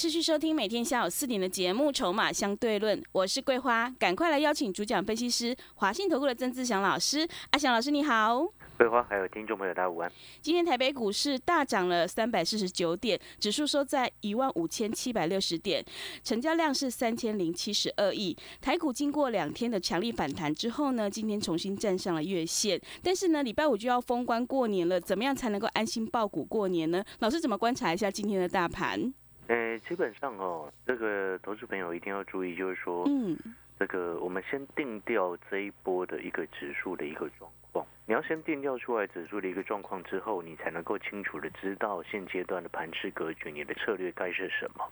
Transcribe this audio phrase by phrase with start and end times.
[0.00, 7.28] 持续收听每天下午四点的节目《筹码相对论》，我是桂花，赶快来邀请主讲分析师华信投顾的曾志祥老师。
[7.50, 8.46] 阿祥老师你好，
[8.78, 10.10] 桂花还有听众朋友大家午安。
[10.40, 15.84] 今天台北股市大涨了三百四十九点，指数收在一万五千七百六十点，
[16.24, 18.34] 成交量是三千零七十二亿。
[18.58, 27.04] 台股经过两天的强力反弹之后呢，今天重新站上了月线，但是呢，礼拜五就要封关过年了，怎么样才能够安心报股过年呢？
[27.18, 29.12] 老师怎么观察一下今天的大盘？
[29.50, 33.36] 呃，基本上哦，这个投资朋友一定要注意，就是说，嗯，
[33.80, 37.84] 这个我们先定调这一波的一个指数的一个状况。
[38.06, 44.88] 你要先定调出来指数的一个状况之后，你才能够清楚的知道现阶段的盘势格局，你的策略该是什么。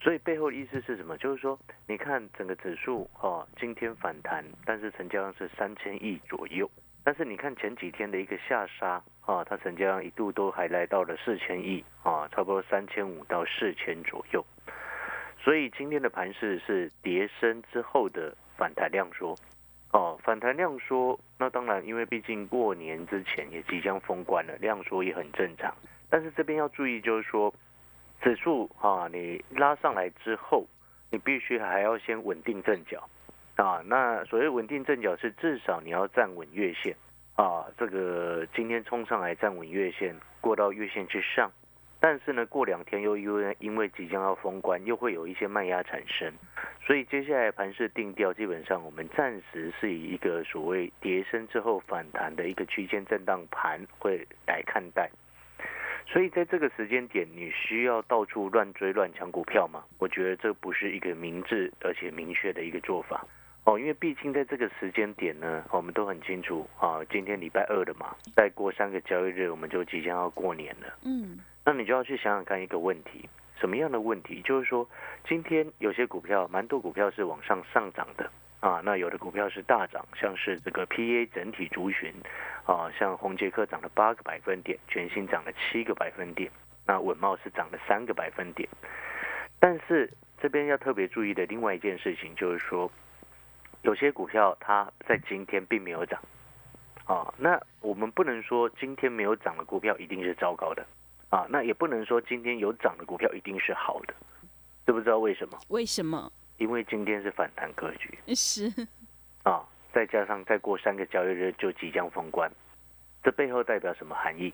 [0.00, 1.16] 所以背后的意思是什么？
[1.16, 6.68] 就是说，你看整个指数哦，今天反弹，但是成交量是三千亿左右。
[7.04, 14.44] 但是你看前几天的一个下杀啊，它成交量一度都还来到了四千亿啊，差不多三千五到四千左右。
[15.38, 19.36] 所以今天的盘势是跌升之后的反弹量缩，
[19.92, 25.74] 哦，反弹量缩，那当然因为毕竟过年之前也即将封关了，量缩也很正常。
[26.08, 27.52] 但是这边要注意，就是说
[28.22, 30.66] 指数啊，你拉上来之后，
[31.10, 33.06] 你必须还要先稳定阵脚。
[33.56, 36.96] 啊，那所谓稳定阵脚是至少你要站稳月线
[37.36, 41.50] 啊，这个今天冲上来站稳月线，过到月线之上，
[42.00, 46.32] 但是呢，过两天又因为因为即将要封关，又会有一些卖压产生，
[46.84, 55.08] 所以接下来盘势定调，基本上我们暂时是以一个所谓跌升之后反弹的一个区间震荡盘会来看待。
[56.06, 59.84] 所以在这个时间点，你需要到处乱追乱抢股票吗？
[59.98, 63.24] 我觉得这不是一个明智而且明确的一个做法。
[63.64, 70.98] 哦，因为毕竟在这个时间点呢，我们都很清楚啊，今天礼拜二了嘛，再过三个交易日我们就即将要过年了。
[71.02, 73.26] 嗯，那你就要去想想看一个问题，
[73.58, 74.42] 什么样的问题？
[74.42, 74.86] 就是说，
[75.26, 78.30] 今天有些股票，蛮多股票是往上上涨的
[78.60, 82.12] 啊，那有的股票是大涨，像是这个 PA 整体族群
[82.66, 86.50] 啊，像红杰克涨了八个百分点，全新涨了七个百分点，
[86.86, 88.68] 那稳茂是涨了三个百分点。
[89.58, 92.92] 但是这边要特别注意的另外一件事情就是说。
[93.84, 96.18] 有些股票它在今天并没有涨，
[97.04, 100.84] 啊，那我们不能说今天没有涨的股票一定是糟糕的，
[101.28, 104.14] 啊，那也不能说今天有涨的股票一定是好的，
[104.86, 105.58] 知不知道为什么？
[105.68, 106.32] 为什么？
[106.56, 108.72] 因为今天是反弹格局，是，
[109.42, 109.62] 啊，
[109.92, 112.50] 再加上再过三个交易日就即将封关，
[113.22, 114.52] 这背后代表什么含义？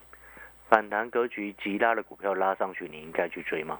[0.68, 3.78] 反弹格局急拉的股票拉上去，你应该去追吗？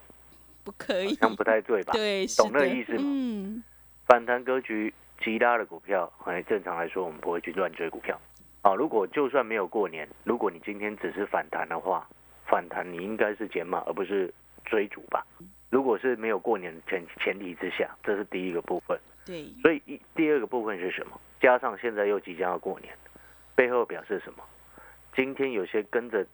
[0.63, 1.93] 不可以，好像不太对吧？
[1.97, 3.01] 对，懂那个意思吗？
[3.03, 3.65] 嗯，
[4.07, 4.95] 反弹格局。
[5.21, 8.19] 其他的股票，哎，正常来说，我们不会去乱追股票。
[8.63, 12.07] 啊，如果就算没有过年，如果你今天只是反弹的话，
[12.47, 14.33] 反弹你应该是减码，而不是
[14.65, 15.25] 追逐吧？
[15.71, 18.99] 如果是没有过年前前提之下，这是第一个部分。
[19.25, 19.45] 对。
[19.63, 21.21] 所以一第二个部分是什么？
[21.41, 22.93] 加上现在又即将要过年，
[23.55, 24.43] 背后表示什么？
[25.15, 26.27] 今天有些跟着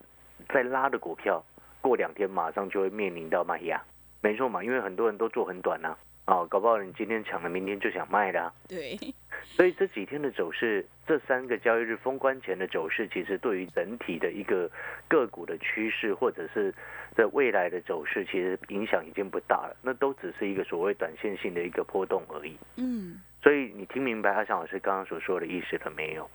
[0.49, 1.43] 在拉的股票，
[1.81, 3.83] 过两天马上就会面临到卖压。
[4.21, 5.97] 没错嘛，因为很多人都做很短呐。
[6.27, 8.53] 哦，搞不好你今天抢了，明天就想卖的。
[8.69, 8.99] 对，
[9.45, 14.69] 所以这几天的走势，这三个交易日封关前的走势，其实对于整体的一个
[15.07, 16.75] 个股的趋势，或者是
[17.17, 19.77] 在未来的走势，其实影响已经不大了。
[19.83, 22.57] 那都只是一个所谓短线性的一个波动而已。
[22.77, 26.29] 嗯，所以你听明白阿翔老师刚刚所说的意思了没有？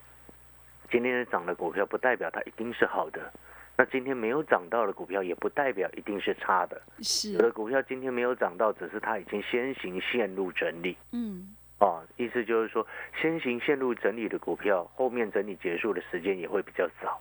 [0.89, 3.31] 今天涨的股票，不代表它一定是好的。
[3.77, 6.79] 那今天没有涨到的股票，也不代表一定是差的。
[6.99, 10.95] 是有的股票今天没有涨到，只是它已经先行陷入整理。
[11.13, 12.85] 嗯，哦，意思就是说，
[13.19, 17.19] 先行陷入整理的股票，后面整理结束的时间也会比较早。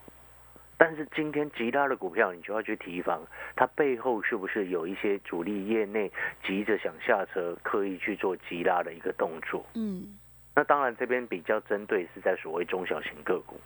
[0.76, 3.22] 但是今天其他的股票，你就要去提防，
[3.56, 6.10] 它背后是不是有一些主力业内
[6.42, 9.64] 急着想下车，刻意去做急拉的一个动作？
[9.74, 10.18] 嗯，
[10.54, 13.56] 那当然这边比较针对是在所谓中小型个股。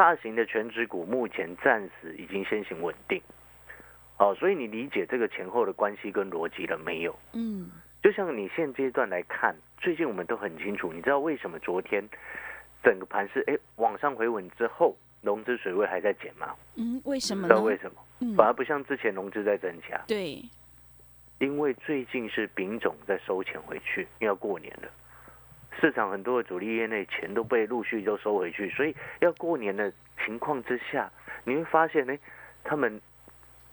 [0.00, 3.20] 大型的全指股目前暂时已经先行稳定，
[4.16, 7.14] 哦，所以你理解这个前后的关系跟逻辑了没有？
[7.34, 7.70] 嗯，
[8.02, 12.02] 就像你现阶段来看，最近我们都很清楚，你知道为什么昨天
[12.82, 16.54] 整个盘是哎往上回稳之后，融资水位还在减吗？
[16.76, 17.46] 嗯，为什么？
[17.46, 18.00] 知道为什么？
[18.20, 20.00] 嗯，反而不像之前融资在增加。
[20.08, 20.42] 对，
[21.40, 24.88] 因为最近是丙种在收钱回去，因为要过年了，
[25.78, 29.92] 市场很多的主力业内钱都被陆续都收回去，所以要过年的
[30.24, 31.10] 情况之下，
[31.44, 32.16] 你会发现呢，
[32.64, 33.00] 他们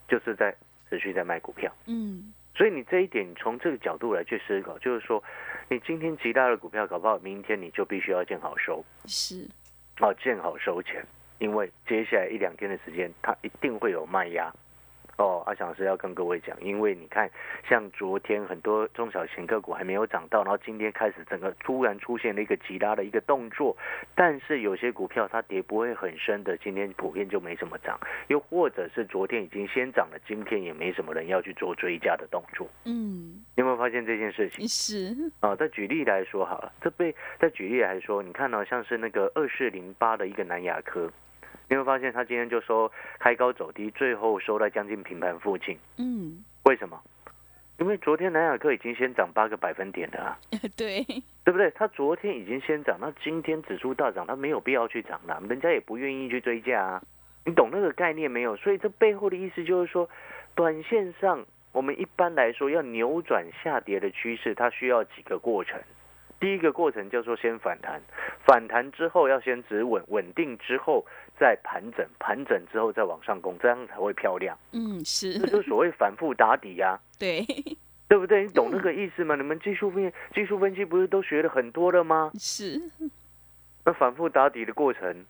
[0.08, 0.56] 就是在
[0.90, 1.74] 持续在卖股票。
[1.86, 5.22] 嗯，所以你这一点，你从这个角度来去思考，就是说，
[5.70, 9.48] 你今天极大的股票搞不好，明天你就必须要见好收，是，
[10.00, 11.06] 哦，见好收钱，
[11.40, 14.54] 因为接下来一两天的时间，它一定会有卖压。
[15.18, 17.30] 哦，阿翔老师要跟各位讲，因为你看，
[17.68, 23.76] 像昨天很多中小型个股还没有涨到，然后今天开始整个突然出现了一个急拉的一个动作，
[24.14, 32.68] 但是有些股票它跌不会很深的，今天普遍就没什么涨，又或者是昨天已经先涨了，今天也没什么人要去做追加的动作。
[32.86, 34.68] 嗯，你有没有发现这件事情？
[34.68, 41.12] 是，啊，再举例来说好了，这被再举例来说，你看到、像是那个二四零八的一个南亚科，
[41.70, 45.78] 你会发现它今天就收开高走低，最后收在将近平盘附近。
[45.98, 47.02] 嗯，为什么？
[47.80, 50.40] 因为昨天南亚克已经先涨八个百分点了啊，
[50.76, 51.04] 对，
[51.44, 51.70] 对不对？
[51.76, 57.04] 它昨天已经先涨，那今天指数大涨，它没有必要去涨了，人家也不愿意去追价啊。
[57.46, 58.56] 你懂那个概念没有？
[58.56, 60.10] 所以这背后的意思就是说，
[60.56, 65.80] 短线上我们一般来说要扭转下跌的趋势，它需要几个过程。
[66.40, 68.02] 第一个过程叫做先反弹，
[68.44, 71.06] 反弹之后要先止稳，稳定之后
[71.40, 74.58] 再盘整，盘整之后再往上攻，这样才会漂亮。
[74.72, 77.46] 嗯，是这，就是所谓反复打底呀、 对，
[78.08, 78.44] 对不对？
[78.44, 79.36] 你懂那个意思吗？
[79.36, 82.32] 你们技术分技术分析不是都学了很多了吗？
[82.40, 82.82] 是，
[83.86, 85.26] 那反复打底的过程，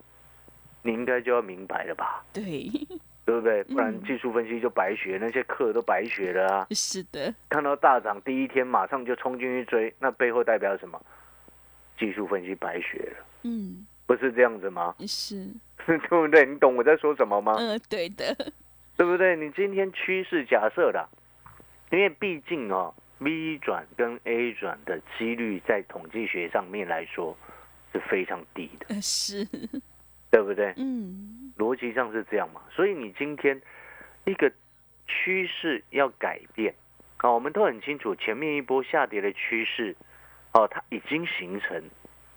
[0.84, 2.24] 你应该就要明白了吧？
[2.34, 2.70] 对，
[3.26, 3.64] 对不对？
[3.66, 6.68] 不然嗯技术分析就白学，那些课都白学了啊！
[6.72, 11.00] 是的，看到大涨第一天马上就冲进去追，那背后代表什么？
[12.00, 14.94] 技术分析白学了，嗯，不是这样子吗？
[15.08, 15.48] 是，
[16.10, 16.46] 对不对？
[16.46, 17.56] 你懂我在说什么吗？
[17.58, 18.36] 嗯，对的，
[18.98, 19.38] 对不对？
[19.38, 21.08] 你今天趋势假设的，
[21.92, 27.38] 因为毕竟哦，V 转跟 A 转的几率在统计学上面来说
[27.94, 29.46] 是非常低的，呃是，
[30.30, 30.74] 对不对？
[30.76, 32.62] 嗯，逻辑上是这样嘛。
[32.70, 33.62] 所以你今天
[34.26, 34.52] 一个
[35.08, 36.76] 趋势要改变，
[37.18, 39.96] 啊，我们都很清楚前面一波下跌的趋势，
[40.52, 41.82] 哦，它已经形成。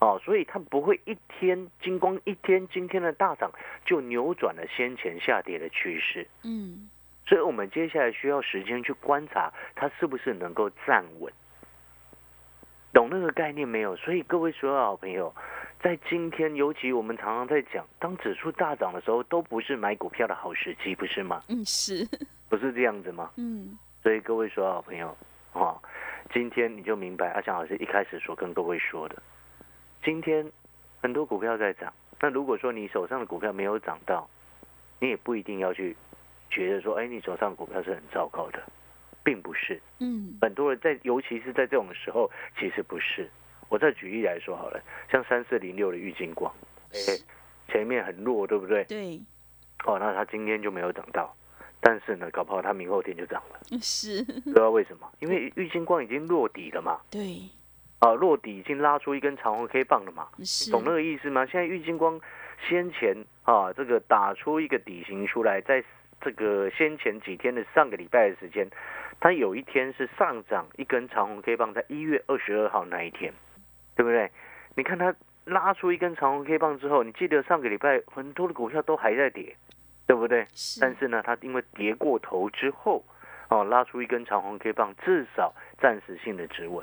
[0.01, 3.51] 哦，所以它不会一天金光一天今天的大涨
[3.85, 6.89] 就扭转了先前下跌的趋势，嗯，
[7.27, 11.31] 所以我们接下来需要时间去观察它是不是能够站稳，
[12.95, 13.95] 懂那个概念没有？
[13.97, 15.35] 所以各位所有好朋友，
[15.83, 21.43] 在今天，尤其我们常常在讲，当指数大涨的时候，都不是买股票的好时机，不是吗？
[21.49, 22.09] 嗯，是，
[22.49, 23.31] 不是这样子吗？
[23.37, 25.15] 嗯，所以各位所有好朋友，
[25.53, 25.79] 哦，
[26.33, 29.23] 今天你就明白阿强老师一开始所跟各位说的，
[30.03, 30.51] 今天
[31.03, 34.29] 很多股票在涨，那如果说你手上的股票没有涨到，
[34.99, 35.97] 你也不一定要去
[36.51, 38.63] 觉得说，哎，你手上的股票是很糟糕的，
[39.23, 39.81] 并不是。
[39.99, 43.29] 嗯，很多人在，尤其是在这种时候，其实不是。
[43.69, 46.53] 我再举例来说好了，像三四零六的玉金光，
[46.93, 46.99] 哎，
[47.69, 48.83] 前面很弱，对不对？
[48.85, 49.21] 对，
[49.85, 51.33] 哦，那它今天就没有涨到，
[51.81, 55.09] 但是呢，搞不好它明后天就涨了， 是，不知道为什么？
[55.21, 57.43] 因为郁金光已经落底了嘛，对，
[58.01, 61.45] 啊，落底已经拉出一根长红 K 棒了嘛，是，懂那个意思吗？
[61.47, 62.19] 现在玉金光
[62.67, 63.15] 先前
[63.45, 65.85] 啊，这个打出一个底型出来，在
[66.19, 68.67] 这个先前几天的上个礼拜的时间，
[69.21, 73.33] 它有一天是上涨一根长红 K 棒，在一月二十二号那一天，
[73.95, 74.31] 对不对？
[74.77, 75.15] 你看它
[75.45, 79.55] 拉出一根长红 K 棒之后，你记得上个礼拜很多的股票都还在跌，
[80.07, 80.47] 对不对？
[80.55, 83.05] 是，但是呢，它因为跌过头之后，
[83.51, 86.83] 哦，拉出一根长红 K 棒，至少暂时性的止稳。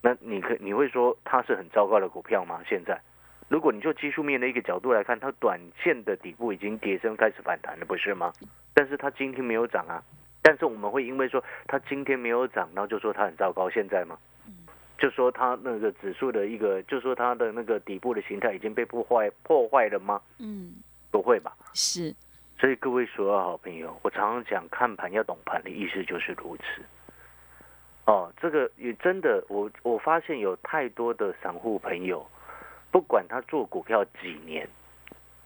[0.00, 2.60] 那你可你会说它是很糟糕的股票吗？
[2.68, 3.00] 现在，
[3.48, 8.32] 如果你就技术面的一个角度来看，它短线的底部已经跌升开始反弹了，不是吗？
[8.74, 10.02] 但是它今天没有涨啊。
[10.42, 14.16] 但是我们会因为说它今天没有涨，然后就说它很糟糕，现在吗？
[14.98, 20.20] 就说它那个指数的一个，就说它的那个底部的形态已经被破坏破坏了吗？
[20.38, 20.72] 嗯，
[21.10, 21.52] 不会吧？
[21.74, 22.14] 是，
[22.58, 26.82] 所以各位所有好朋友，我常常讲看盘要懂盘的意思就是如此。
[28.06, 32.24] 哦，这个也真的，我我发现有太多的散户朋友，
[32.90, 34.68] 不管他做股票几年，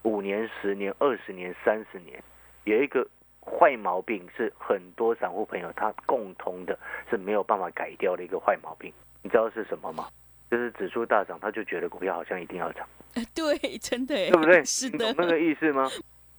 [0.02, 2.23] 五年、十年、二十年、三十年，
[2.64, 3.07] 有一个
[3.40, 10.09] 坏毛病是很多散户朋友他共通的是没有办法改掉的一个坏毛病，你知道是什么吗？
[10.50, 12.87] 就是指数大涨，他就觉得股票好像一定要涨。
[13.14, 14.62] 呃对，真的耶，对不对？
[14.67, 15.88] 是的你懂，那个意思吗？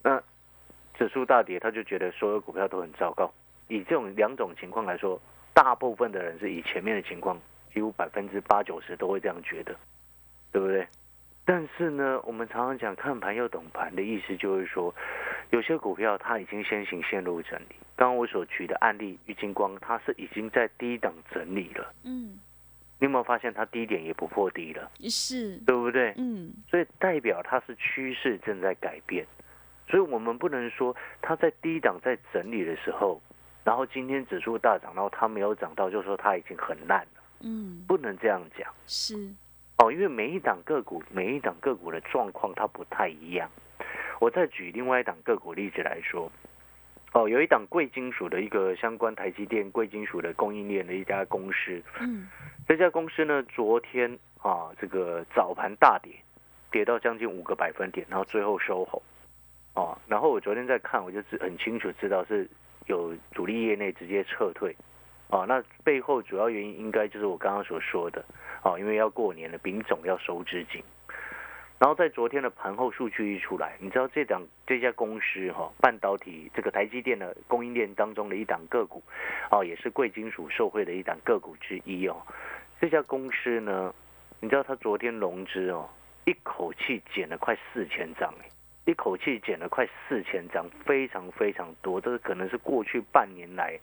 [0.03, 0.21] 那
[0.93, 3.31] 指数大跌，他就觉得所有股票都很糟糕。
[3.69, 5.19] 以这种两种情况来说，
[5.53, 7.39] 大部分的人是以前面的情况，
[7.74, 9.75] 几乎百分之八九十都会这样觉得，
[10.51, 10.88] 对不对？
[11.43, 14.93] 但是呢，我们常常讲看盘要懂盘的意思，就是说，
[15.50, 21.91] 有些股票它已经先行陷入整理，刚刚我所举的案例，玉金光它是已经在低档整理了。
[22.03, 22.39] 嗯，
[23.00, 26.13] 你有没有发现它低点也不破低了，是，对不对？
[26.15, 29.25] 嗯，所以代表它是趋势正在改变，
[29.89, 33.20] 所以我们不能说它在低档在整理的时候，
[33.63, 38.67] 然后今天指数大涨，然后它没有涨到，就说它已经很烂了，嗯，不能这样讲。
[38.87, 39.15] 是，
[39.77, 43.49] 哦，因为每一档个股每一档个股的状况它不太一样。
[44.19, 46.31] 我再举另外一档个股例子来说，
[47.13, 52.27] 哦，有一档贵金属的一个相关台积电贵金属的供应链的一家公司，嗯，
[52.67, 56.13] 这家公司呢，昨天啊，这个早盘大跌，
[56.71, 59.01] 跌到将近五个百分点，然后最后收红，
[59.73, 62.47] 哦，然后我昨天在看，我就知很清楚知道是
[62.91, 64.75] 有主力业内直接撤退，
[65.29, 68.24] 哦，那背后主要原因应该就是我刚刚所说的，
[68.63, 70.83] 哦，因为要过年了，丙种要收资金。
[71.79, 79.01] 然后在昨天的盘后数据一出来，你知道这档这家公司哈、半导体这个台积电的供应链当中的一档个股，
[79.50, 82.21] 哦，也是贵金属受惠的一档个股之一哦。
[82.79, 83.93] 这家公司呢，
[84.41, 85.89] 你知道它昨天融资哦，
[86.25, 88.45] 一口气减了快四千张哎，
[88.85, 93.79] 一口气减了快四千张，非常非常多，这个可能是过去半年来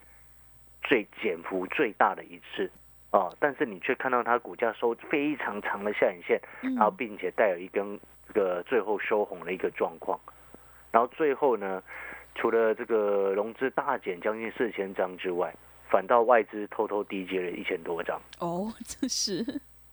[0.83, 2.71] 最减幅最大的一次。
[3.11, 3.35] 哦。
[3.38, 10.19] 但是你却看到它股价收非常长的下影线，嗯，然后并且带有一根这个最后收红的一个状况，
[10.90, 11.83] 然后最后呢，
[12.35, 15.55] 除了这个融资大减将近四千张之外，
[15.88, 19.43] 反倒外资偷偷低接了一千多张，哦，这是，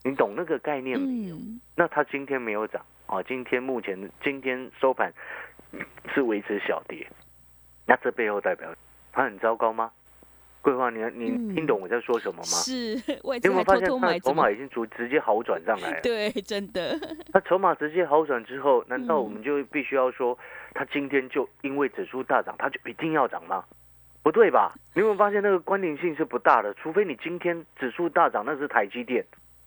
[0.03, 1.35] 你懂那个概念没有？
[1.35, 5.13] 嗯，那它今天没有涨啊，今天目前今天收盘
[6.13, 7.07] 是维持小跌，
[7.85, 8.74] 那这背后代表
[9.12, 9.91] 它很糟糕吗？
[10.62, 12.43] 桂花，你你嗯听懂我在说什么吗？
[12.43, 16.01] 是，外你有没有资还偷发现它的偷买，怎么筹码已经逐直接好转上来了？
[16.01, 16.97] 对，真的，
[17.31, 20.35] 那筹码直接好转之后，难道嗯我们就必须要说，
[20.74, 23.63] 它今天就因为指数大涨，它就一定要涨吗？
[24.24, 24.74] 不对吧？
[24.95, 26.74] 你有没有发现那个关联性是不大的？
[26.74, 29.24] 除非你今天指数大涨，那是台积电，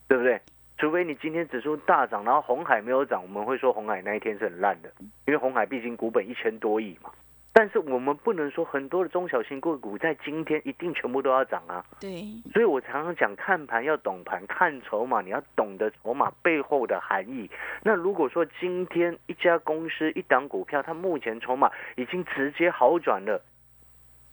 [0.08, 0.40] 对不对？
[0.78, 4.88] 除非你今天指数大涨，然后红海没有涨，我们会说红海那一天是很烂的，
[5.26, 7.10] 因为红海毕竟股本一千多亿嘛。
[7.52, 11.84] 但是我们不能说很多的中小型个股在今天一定全部都要涨啊。
[11.98, 17.50] 对，所以我常常讲，看盘要懂盘，看筹码你要懂得筹码背后的含义。
[17.82, 23.42] 那如果说今天一家公司一档股票，它目前筹码已经直接好转了，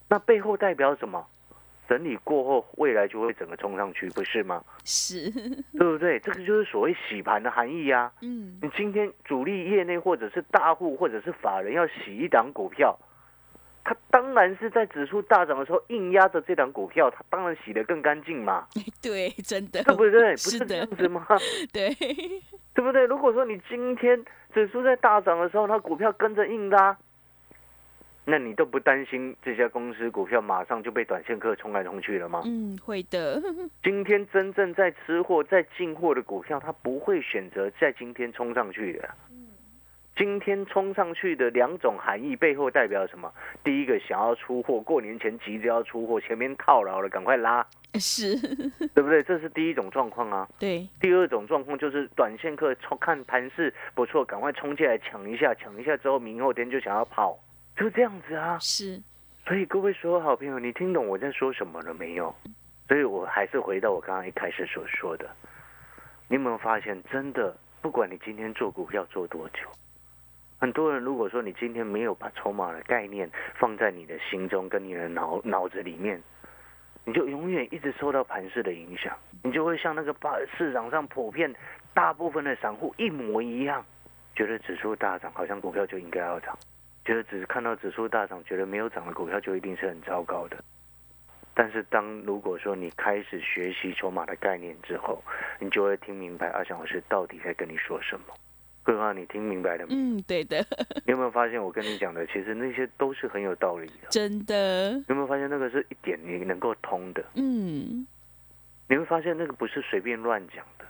[0.08, 1.26] 那背后代表什么？
[1.88, 4.64] 整理过后，未来就会整个冲上去，不是吗？
[4.84, 5.30] 是，
[5.78, 6.20] 对不对？
[6.20, 12.98] 这个就是所谓洗盘的含义呀、嗯，你今天主力业内或者是大户或者是法人要洗一档股票，
[13.84, 18.68] 他当然是在指数大涨的时候硬压着这档股票，他当然洗得更干净嘛。
[19.02, 20.32] 对，真的，对不对？
[20.34, 21.26] 不是是这样，子吗？
[21.72, 21.90] 对，
[22.74, 23.06] 对不对？
[23.06, 24.24] 如果说你今天
[24.54, 26.98] 指数在大涨的时候，它股票跟着硬拉，
[28.26, 32.42] 那你都不担心这家公司股票马上就被短线客冲来冲去了吗？
[32.46, 33.42] 嗯，会的，
[33.84, 39.10] 今天真正在吃货、在进货的股票，它不会选择在今天冲上去的。
[40.18, 43.30] 今天冲上去的两种含义背后代表什么？
[43.66, 48.34] 第一个想要出货，过年前急着要出货，前面套牢了，赶快拉，是，
[48.94, 49.22] 对不对？
[49.24, 50.48] 这是第一种状况啊。
[50.58, 57.38] 对，第二种状况就是短线客冲看盘势不错，赶快冲进来抢一下，抢一下之后明后天就想要跑，
[57.76, 58.58] 就这样子啊。
[58.60, 59.02] 是，
[59.46, 62.34] 所以各位所有好朋友，你听懂我在说什么了没有？
[62.88, 65.28] 所以我还是回到我刚刚一开始所说的，
[66.28, 69.62] 你有没有发现，真的不管你今天做股票做多久，
[70.60, 76.22] 很多人如果说你今天没有把筹码的概念放在你的心中跟你的脑脑子里面，
[77.04, 81.52] 你就永远一直受到盘势的影响，你就会像那个把市场上普遍
[81.94, 83.84] 大部分的散户一模一样，
[84.36, 86.56] 觉得指数大涨，好像股票就应该要涨。
[87.06, 90.58] 觉得只是看到指数大涨，觉得没有涨的股票就一定是很糟糕的。
[91.54, 95.24] 但是当如果说你开始学习筹码的概念之后，
[95.60, 98.26] 你就会听明白阿翔老师到底在跟你说什么。
[98.84, 99.88] 桂花，你听明白了吗？
[99.92, 100.58] 嗯，对的，
[101.06, 104.10] 你有没有发现我跟你讲的，其实那些都是很有道理的。
[104.10, 107.24] 真的，你有没有发现那个是一点你能够通的？
[107.36, 108.06] 嗯，
[108.88, 110.86] 你会发现那个不是随便乱讲的。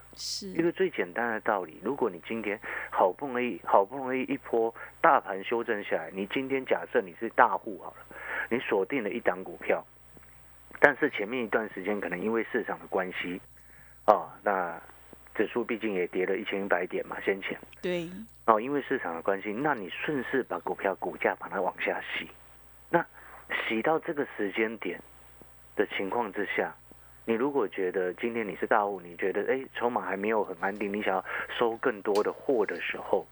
[0.54, 8.06] 一，个最简单的道理，如果你今天好不容易好不容易一波大盘修正下来，你今天假设你是大户好了，
[8.50, 9.86] 你锁定了一档股票，
[10.80, 13.40] 但是前面一段时间可能因为市场的关系，
[14.08, 14.82] 哦，那
[15.34, 18.10] 指数毕竟也跌了一千一百点嘛，先前对，
[18.46, 22.30] 哦，因为市场的关系，那你顺势把股票股价把它往下洗，
[22.90, 23.06] 那
[23.68, 25.00] 洗到这个时间点
[25.76, 26.74] 的情况之下，
[27.26, 31.26] 你如果觉得今天你是大户，你觉得哎筹码还没有很安定，你想要
[31.58, 33.26] 收更多的货的时候，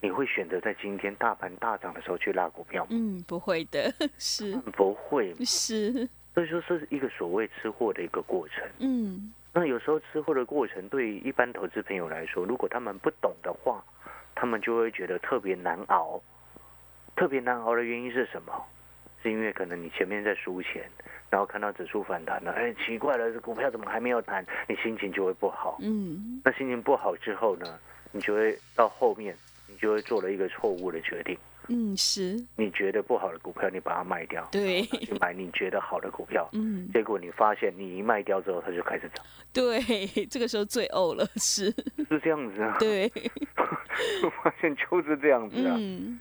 [0.00, 2.88] 你会选择在今天大盘大涨的时候去拉股票吗？
[2.90, 8.66] 嗯，不会的，是不会，是，所以说是一个所谓吃货的一个过程。
[8.78, 13.84] 嗯那有时候吃货的过程，对于一般投资朋友来说，如果他们不懂的话，
[14.34, 16.20] 他们就会觉得特别难熬。
[17.16, 18.52] 特别难熬的原因是什么？
[19.22, 20.88] 是因为可能你前面在输钱，
[21.30, 24.44] 然后看到指数反弹了，哎，奇怪了，这股票怎么还没有弹？
[24.68, 25.78] 你心情就会不好。
[25.80, 27.78] 嗯那心情不好之后呢，
[28.10, 29.34] 你就会到后面，
[29.68, 31.38] 你就会做了一个错误的决定。
[31.68, 36.48] 嗯是，你觉得不好的股票，你把它卖掉，对，去买你觉得好的股票。
[36.52, 39.80] 嗯结果你发现，你一卖掉之后，它就开始涨，对，
[40.26, 41.70] 这个时候最呕了，是，
[42.08, 42.76] 是这样子啊？
[42.80, 43.08] 对，
[44.24, 45.76] 我发现就是这样子啊。
[45.78, 46.18] 嗯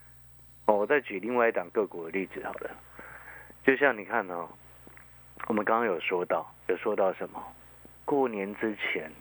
[0.68, 2.70] 哦，我再举另外一档个股的例子好了，
[3.66, 4.48] 就像你看哦，
[5.50, 7.44] 我们刚刚有说到，有说到什么？
[8.06, 9.12] 过年之前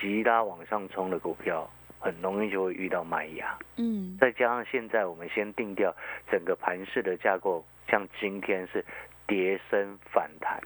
[0.00, 1.70] 急拉往上冲的股票，
[2.00, 3.56] 很容易就会遇到卖压。
[3.76, 5.94] 嗯再加上现在我们先定掉
[6.28, 8.84] 整个盘势的架构，像今天是
[9.28, 10.60] 跌升反弹，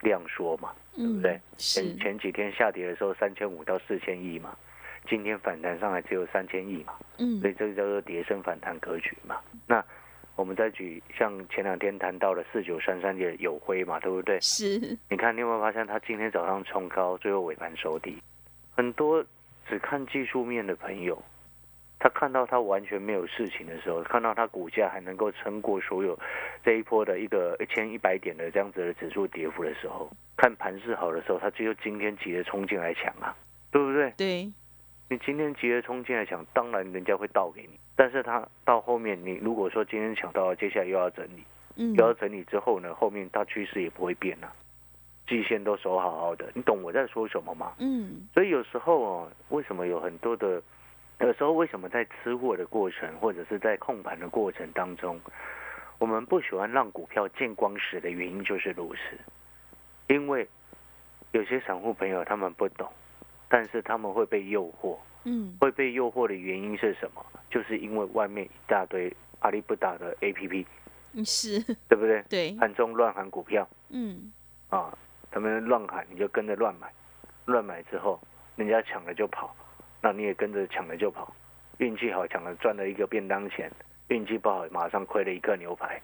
[0.00, 1.40] 量缩嘛，对不嗯对？
[1.58, 4.56] 是前，前几天下跌的时候三千五到四千亿嘛，
[5.06, 9.36] 今天反弹上来只有三千亿嘛，嗯所以这个叫做跌升反弹格局嘛。
[9.66, 9.84] 那
[10.36, 14.38] 我们再举像前两天谈到的四九三三的有辉嘛，对不对？
[14.40, 14.78] 是，
[15.08, 18.16] 你看，你有没有发现它今天早上冲高，最后尾盘收低？
[18.76, 19.24] 很多
[19.66, 21.20] 只看技术面的朋友，
[21.98, 26.16] 他看到他完全没有事情的时候，看到他股价还能够撑过所有
[26.62, 33.34] 这一波的一个一千一百点的这样子的指数跌幅的时候，看盘势好的时候，他就今天急着冲进来抢啊，
[33.70, 34.10] 对不对？
[34.18, 34.52] 对，
[35.08, 41.44] 你今天急着冲进来抢，当然人家会倒给你，但是他到后面，你如果说今天抢到了，接下来又要整理。
[41.78, 44.50] 嗯又要整理之后呢，后面它趋势也不会变啊，
[45.28, 47.74] 季线都守好好的，你懂我在说什么吗？
[47.78, 50.62] 嗯所以有时候哦，为什么有很多的，
[51.20, 55.20] 有时候为什么在吃货的过程或者是在控盘的过程当中，
[55.98, 59.18] 我们不喜欢让股票见光死的原因就是如此，
[60.08, 60.48] 因为
[61.32, 62.90] 有些散户朋友他们不懂，
[63.48, 65.56] 但是他们会被诱惑，嗯。
[65.60, 67.24] 会被诱惑的原因是什么？
[67.50, 70.66] 就是因为外面一大堆阿里不打的 A P P，
[71.24, 72.22] 是，对不对？
[72.28, 73.68] 对，盘中乱喊股票。
[73.90, 74.32] 嗯。
[74.68, 74.92] 啊，
[75.30, 76.92] 他们乱喊你就跟着乱买，
[77.44, 78.20] 乱买之后
[78.56, 79.54] 人家抢了就跑，
[80.02, 81.32] 那你也跟着抢了就跑，
[81.78, 83.70] 运气好抢了赚了一个便当钱，
[84.08, 86.02] 运气不好马上亏了一个牛排，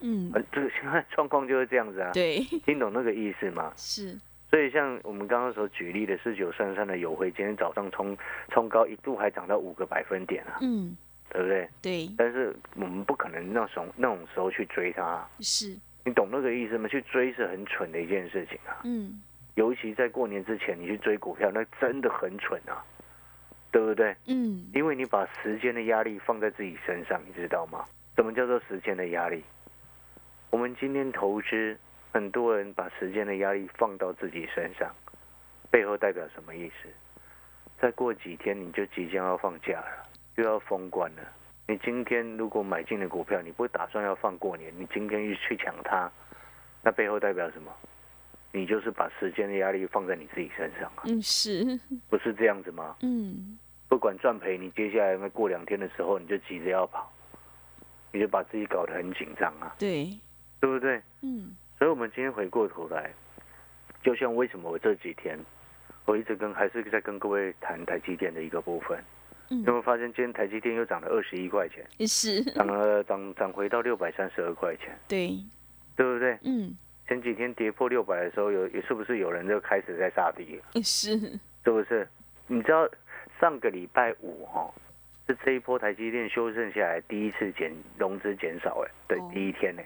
[0.00, 0.30] 嗯。
[0.34, 3.72] 呃，这个现在状况就是这样子啊，对，听懂那个意思吗？
[3.76, 4.18] 是，
[4.54, 8.16] 所以像我们刚刚所举例的四九三三的友辉，今天早上冲
[8.50, 10.96] 冲高一度还涨到五个百分点啊，嗯
[11.28, 11.68] 对不对？
[11.82, 16.88] 对，但是我们不可能那种那种时候去追它啊、是，你懂那个意思吗？
[16.88, 18.78] 去追是很蠢的一件事情啊。
[18.84, 19.20] 嗯
[19.56, 22.78] 尤其在过年之前，你去追股票，那真的很蠢啊，
[23.72, 24.14] 对不对？
[24.28, 27.84] 嗯因为你把时间的压力放在自己身上，你知道吗？
[28.14, 29.42] 什么叫做时间的压力？
[30.50, 31.76] 我们今天投资，
[32.14, 34.88] 很多人把时间的压力放到自己身上，
[35.68, 36.88] 背后代表什么意思？
[37.80, 41.22] 再过几天你就即将要放假了，又要封关了。
[41.66, 46.08] 你今天如果买进的股票，你不打算要放过年，你今天又去抢它，
[46.84, 47.72] 那背后代表什么？
[48.52, 51.64] 你就是把时间的压力放在你自己身上啊，嗯是，
[52.08, 52.94] 不是这样子吗？
[53.02, 57.12] 嗯不管赚赔，你接下来那过两天的时候，你就急着要跑，
[58.12, 60.16] 你就把自己搞得很紧张啊，对，
[60.60, 61.02] 对不对？
[61.22, 63.10] 嗯所以，我们今天回过头来，
[64.02, 65.38] 就像为什么我这几天
[66.06, 68.98] 我一直跟还是在跟各位谈台积电的一个部分，
[69.50, 69.58] 嗯。
[69.64, 75.36] 有没有发现今天台积电又涨了二十一块钱，是，涨了涨涨回到六百三十二块钱，对，
[75.94, 76.38] 对不对？
[76.44, 76.74] 嗯。
[77.06, 80.82] 前几天跌破六百的时候，有有是不是有人就开始在杀低了？
[80.82, 82.08] 是，是不是？
[82.46, 82.88] 你知道
[83.38, 84.72] 上个礼拜五哈、
[85.26, 89.82] 是这一波台积电修正下来第一次减融资减少哎，对哦，第一天呢，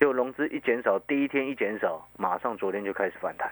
[0.00, 3.50] 就融资一减少，第一天一减少，马上昨天就开始反弹，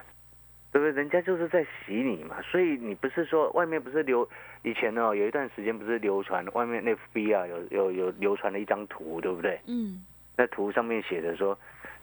[0.71, 0.91] 对不对？
[0.91, 4.27] 人家就是在洗你嘛，所以你不是说外面不是流
[4.63, 9.59] 以前呢、有一段时间不是流传外面 FB 啊有有有流传了一张图，对不对？
[9.67, 10.03] 嗯
[10.35, 11.57] 那图上面写着说，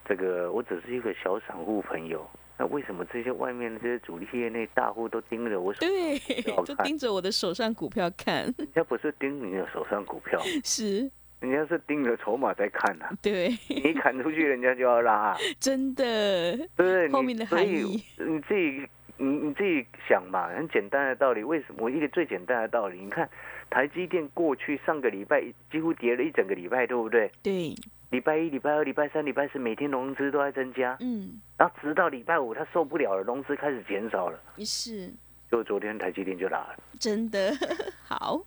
[0.04, 2.24] 这个我只是一个小散户朋友，
[2.56, 6.16] 那为什么这些外面的这些主力业内大户都盯着我手对
[6.64, 6.72] 就？
[6.84, 17.08] 盯着我的手上股票看，人家不是盯你的手上股票， 是，人家是盯着筹码在看呐、 对，你一砍出去，人家就要拉、啊， 真的，对不对？
[17.10, 21.42] 后面的含义你自己你你自己想嘛，很简单的道理。
[21.42, 21.90] 为什么？
[21.90, 23.28] 一个最简单的道理，你看
[23.68, 27.30] 台积电过去上个礼拜几乎跌了一整个礼拜，对不对？
[27.42, 27.74] 对，
[28.10, 35.12] 礼拜一、礼拜二、礼拜三、礼拜四，每天融资都在增加，嗯然后直到礼拜五，他受不了了，融资开始减少了，是，
[35.50, 36.76] 就昨天台积电就拉了。
[36.98, 37.52] 真的
[38.08, 38.40] 好，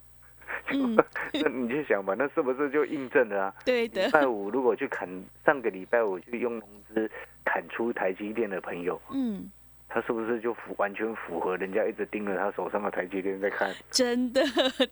[0.70, 0.96] 嗯，
[1.34, 3.54] 那你就想吧，那是不是就印证了啊？
[3.66, 4.06] 对的。
[4.06, 5.08] 礼，拜五如果去砍，
[5.46, 7.10] 上个礼拜五去用融资
[7.44, 9.50] 砍出台积电的朋友，嗯，
[9.90, 14.42] 他是不是就符完全符合人家一直盯着他手上的台积电在看，真的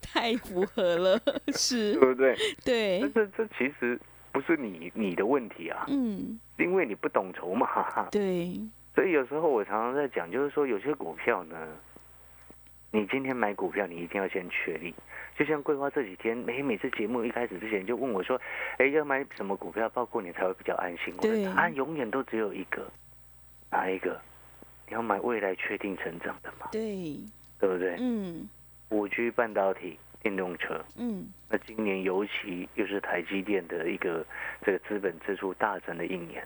[0.01, 1.19] 太符合了，
[1.55, 1.93] 是。
[1.93, 2.35] 对，不对？
[2.63, 2.99] 对。
[3.01, 3.99] 但，是这其实
[4.31, 8.07] 不是你你的问题啊，嗯，因为你不懂筹码。
[8.11, 8.59] 对，
[8.93, 11.55] 所以有时候我常常在讲，就是说有些股票呢，
[12.91, 14.93] 你今天买股票，你一定要先确立。
[15.37, 18.39] 就像桂花这几天，每每次节目一开始之前就问我说
[18.77, 22.85] ：“哎，要买什么股票包括你才会比较安心？”我对的答案永远都只有一个，
[23.69, 24.19] 哪一个？
[24.87, 27.17] 你要买未来确定成长的嘛，对，
[27.59, 27.95] 对不对？
[27.97, 28.47] 嗯
[28.89, 34.25] 五 G 半导体、电动车，嗯，那今年尤其又是台积电的一个
[34.61, 36.45] 这个资本支出大增的一年。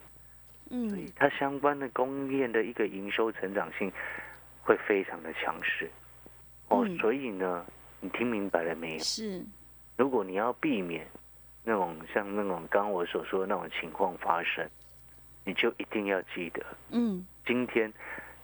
[0.70, 3.92] 所以嗯，它相关的供应链的一个营收成长性
[4.62, 5.90] 会非常的强势。
[6.70, 7.66] 哦，嗯所以呢，
[8.00, 9.00] 你听明白了没有？
[9.00, 9.44] 是，
[9.98, 11.06] 如果你要避免
[11.64, 14.68] 那种像那种刚刚我所说的那种情况发生，
[15.44, 17.92] 你就一定要记得，嗯今天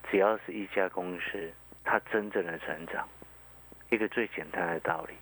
[0.09, 1.51] 只要是一家公司，
[1.83, 3.07] 它真正的成长，
[3.89, 5.13] 一个最简单的道理。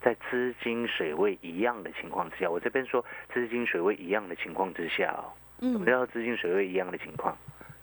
[0.00, 7.36] 在资金水位一样的情况之下，我这边说资金水位一样的情况之下哦，嗯什么嗯，叫资金水位一样的情况？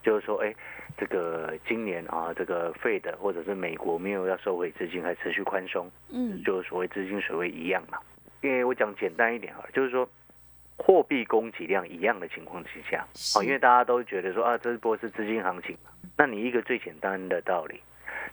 [0.03, 0.55] 就是说，哎，
[0.97, 7.97] 这个今年啊，这个 Fed 或者是美国没有要收回资金，还持续宽松，嗯，就是所谓资金水位一样嘛。
[8.41, 10.07] 因为我讲简单一点啊，就是说
[10.77, 17.79] 货币供给量一样的情况之下，是哦，因为大家都觉得说啊，这波是资金行情嘛，那你一个最简单的道理，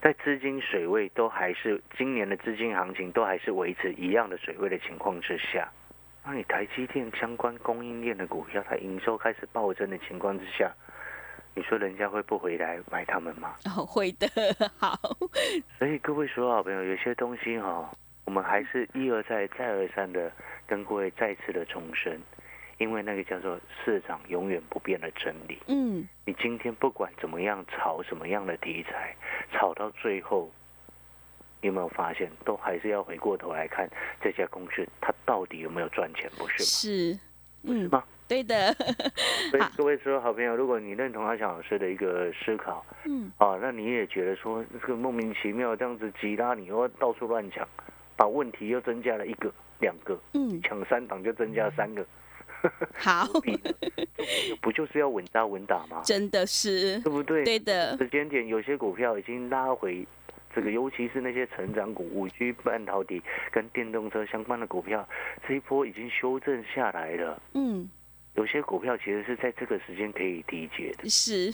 [0.00, 5.70] 在资金水位都还是今年的资金行情都还是维持一样的水位的情况之下，
[6.24, 10.72] 那你台积电相关供应链的股票，它营收开始暴增的情况之下，
[11.58, 13.56] 你说人家会不回来买他们吗？
[13.64, 14.28] 哦，会的，
[14.78, 14.96] 好，
[15.76, 17.90] 所以各位所有好朋友，有些东西哈、
[18.26, 20.30] 我们还是一而再、再而三的
[20.68, 22.22] 跟各位再次的重申，
[22.78, 25.58] 因为那个叫做市场永远不变的真理。
[25.66, 29.16] 嗯，你今天不管怎么样炒什么样的题材，
[29.50, 30.48] 炒到最后，
[31.60, 33.90] 你有没有发现，都还是要回过头来看
[34.22, 36.64] 这家公司它到底有没有赚钱，不是吗？
[36.64, 37.18] 是，
[37.64, 38.04] 嗯，不是吗？
[38.28, 38.72] 对的，
[39.50, 47.66] 所 以各位所有好朋友，如果你认同阿翔老师的一个思考，嗯，啊，那你也觉得说这个莫名其妙这样子急拉，你又到处乱抢，
[48.16, 52.04] 把问题又增加了一个、两个，嗯，抢三档就增加三个，
[52.94, 53.26] 好，
[54.60, 56.02] 不就是要稳扎稳打吗？
[56.04, 57.44] 真的是，对不对？
[57.44, 60.06] 对的，时间点有些股票已经拉回，
[60.54, 65.08] 这个尤其是那些成长股、五 G 半导体跟电动车相关的股票，
[65.46, 67.40] 这一波已经修正下来了。
[67.54, 67.88] 嗯，
[68.38, 71.08] 有些股票其实是在这个时间可以低接的。
[71.10, 71.52] 是，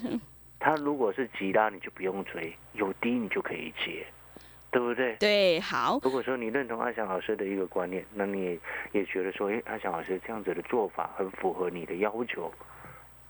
[0.61, 4.05] 它如果是急拉，你就不用追；有低你就可以接，
[4.70, 5.16] 对不对？
[5.16, 8.59] 对，好，如果说你认同阿翔老师的一个观念，那你也
[8.92, 12.53] 也觉得说，哎，阿翔老师这样子的做法很符合你的要求，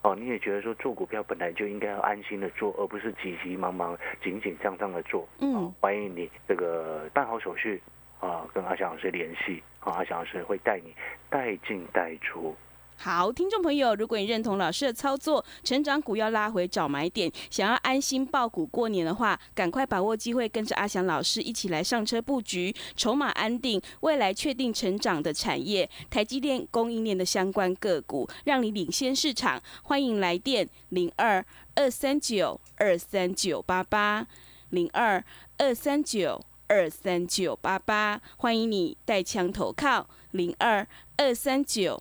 [0.03, 5.29] 哦，你也觉得说做股票本来就应该要安心的做，而不是急急忙忙、紧紧张张的做。
[5.39, 7.81] 嗯哦，欢迎你这个办好手续
[8.19, 10.93] 啊，跟阿翔老师联系，啊，阿翔老师会带你
[11.31, 12.53] 带进带出。
[12.97, 29.63] 好，听众朋友，如果你认同老师的操作，成长股要拉回找买点，想要安心报股过年的话，赶快把握机会，跟着阿翔老师一起来上车布局，筹码安定，未来确定成长的产业，台积电供应链的相关个股，让你领先市场。
[29.83, 34.27] 欢迎来电零二二三九二三九八八
[34.71, 35.23] 零二
[35.59, 40.87] 二三九二三九八八，欢迎你带枪投靠零二
[41.19, 42.01] 二三九。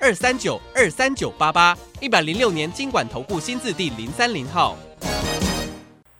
[0.00, 4.76] 二三九二三九八八，一百零六年经管投顾新字第零三零号。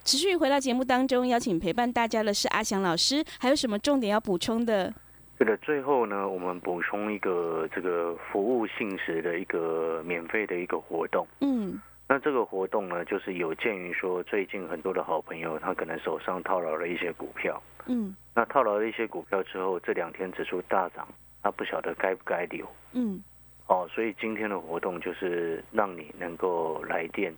[0.05, 4.93] 持续回到节目当中，邀请陪伴大家的是阿翔老师，还有什么重点要补充的？
[5.39, 11.25] 这个最后呢，我们补充一个这个服务性质的一个免费的一个活动。
[11.41, 21.07] 嗯那这个活动呢，就是有鉴于说最近很多的好朋友他可能手上套牢了一些股票，嗯那套牢了一些股票之后，这两天指数大涨，
[21.43, 23.23] 他不晓得该不该留嗯
[23.69, 27.33] 哦，所以今天的活动就是让你能够来电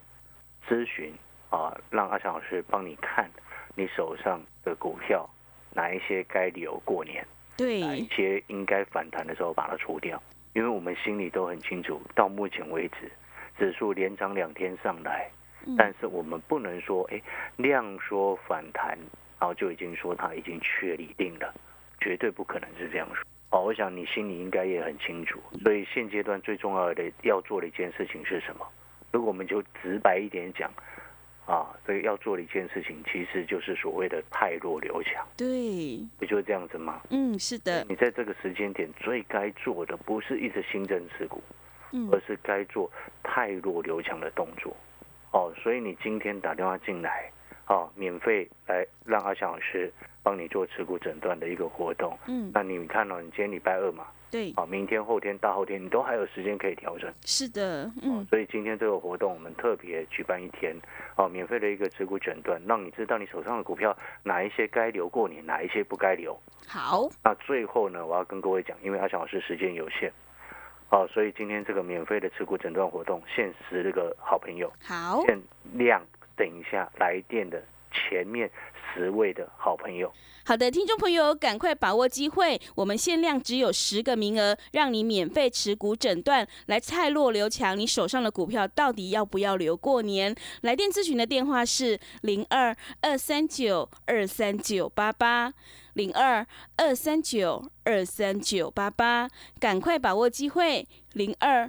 [0.67, 1.13] 咨询
[1.51, 3.29] 啊，让阿强老师帮你看
[3.75, 5.29] 你手上的股票
[5.75, 7.27] 哪一些该留过年。
[7.57, 10.23] 对，哪一些应该反弹的时候把它除掉，
[10.55, 13.11] 因为我们心里都很清楚，到目前为止，
[13.59, 15.29] 指数连涨两天上来，
[15.67, 17.21] 嗯但是我们不能说，哎，
[17.57, 18.97] 量说反弹，
[19.39, 21.53] 然后就已经说它已经确立定了，
[22.01, 23.25] 绝对不可能是这样说。
[23.51, 28.67] 哦，我想你心里应该也很清楚，所以现阶段最重要的要做的一件事情是什么？
[29.13, 30.71] 如果我们就直白一点讲，
[31.47, 37.01] 啊，这个要做的一件事情，其实就是所谓的太弱留强，对，不就是这样子吗？
[37.11, 41.43] 嗯，是的，你在这个时间点最该做的，不是一直新增持股，
[41.91, 42.89] 嗯而是该做
[43.25, 44.77] 太弱留强的动作。
[45.33, 47.29] 哦，所以你今天打电话进来，
[47.67, 52.17] 哦，免费来让阿翔老师帮你做持股诊断的一个活动。
[52.27, 57.13] 嗯，那你看哦，你今天礼拜二嘛，对，好，明天、后天、大后天，你都还有时间可以调整。
[57.25, 60.77] 是的，嗯，所以今天这个活动，我们特别举办一天，
[61.17, 66.39] 哦，免费的一个持股诊断，让你知道你手上的股票哪一些该留过年，哪一些不该留。
[66.69, 70.13] 好，那最后呢，我要跟各位讲，因为阿翔老师时间有限，
[70.89, 75.41] 好、所以今天这个免费的持股诊断活动，限时这个好朋友，好，限
[75.73, 76.01] 量，
[76.37, 78.49] 等一下来电的前面
[78.95, 80.13] 十位的好朋友。
[80.45, 90.35] 好的，听众朋友，赶快把握机会，我们限量只有十个名额，让你免费持股诊断，来蔡洛刘强，你手上的股票到底要不要留过年？
[90.63, 95.53] 来电咨询的电话是零二二三九二三九八八。
[95.95, 101.69] 零二二三九二三九八八，赶快把握机会，零二